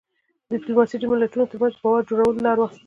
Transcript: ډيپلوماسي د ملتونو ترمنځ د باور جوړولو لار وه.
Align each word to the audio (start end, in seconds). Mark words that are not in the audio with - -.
ډيپلوماسي 0.51 0.95
د 0.99 1.03
ملتونو 1.11 1.45
ترمنځ 1.51 1.73
د 1.75 1.81
باور 1.83 2.01
جوړولو 2.09 2.39
لار 2.45 2.57
وه. 2.59 2.69